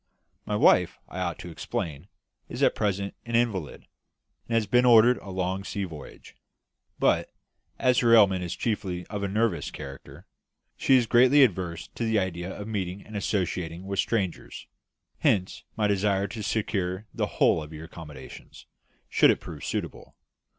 My 0.47 0.55
wife, 0.55 0.97
I 1.07 1.19
ought 1.19 1.37
to 1.37 1.51
explain, 1.51 2.07
is 2.49 2.63
at 2.63 2.73
present 2.73 3.13
an 3.23 3.35
invalid, 3.35 3.85
and 4.47 4.55
has 4.55 4.65
been 4.65 4.83
ordered 4.83 5.17
a 5.19 5.29
long 5.29 5.63
sea 5.63 5.83
voyage; 5.83 6.35
but, 6.97 7.29
as 7.77 7.99
her 7.99 8.15
ailment 8.15 8.43
is 8.43 8.55
chiefly 8.55 9.05
of 9.11 9.21
a 9.21 9.27
nervous 9.27 9.69
character, 9.69 10.25
she 10.75 10.95
is 10.97 11.05
greatly 11.05 11.43
averse 11.43 11.87
to 11.89 12.03
the 12.03 12.17
idea 12.17 12.51
of 12.51 12.67
meeting 12.67 13.03
and 13.05 13.15
associating 13.15 13.85
with 13.85 13.99
strangers; 13.99 14.65
hence 15.19 15.65
my 15.77 15.85
desire 15.85 16.25
to 16.29 16.41
secure 16.41 17.05
the 17.13 17.27
whole 17.37 17.61
of 17.61 17.71
your 17.71 17.85
accommodation, 17.85 18.49
should 19.07 19.29
it 19.29 19.39
prove 19.39 19.63
suitable. 19.63 20.15